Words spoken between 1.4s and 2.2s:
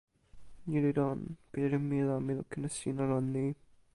pilin mi la